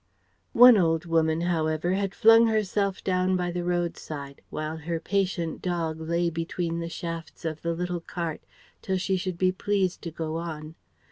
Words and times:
One 0.57 0.77
old 0.77 1.05
woman, 1.05 1.41
however, 1.41 1.91
had 1.93 2.15
flung 2.15 2.47
herself 2.47 3.03
down 3.03 3.35
by 3.35 3.51
the 3.51 3.63
roadside, 3.63 4.41
while 4.49 4.77
her 4.77 4.99
patient 4.99 5.61
dog 5.61 5.99
lay 6.01 6.31
between 6.31 6.79
the 6.79 6.89
shafts 6.89 7.45
of 7.45 7.61
the 7.61 7.75
little 7.75 8.01
cart 8.01 8.41
till 8.81 8.97
she 8.97 9.15
should 9.15 9.37
be 9.37 9.51
pleased 9.51 10.01
to 10.01 10.09
go 10.09 10.37
on. 10.37 10.73